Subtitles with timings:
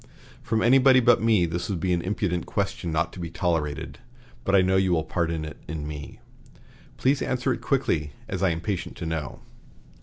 [0.41, 3.99] From anybody but me this would be an impudent question not to be tolerated,
[4.43, 6.19] but I know you will pardon it in me.
[6.97, 9.41] Please answer it quickly, as I am impatient to know."